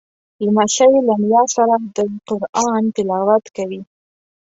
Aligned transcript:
لمسی 0.45 0.89
له 1.07 1.15
نیا 1.23 1.43
سره 1.55 1.75
د 1.95 1.97
قرآن 2.27 2.81
تلاوت 2.95 3.43
کوي. 3.55 3.81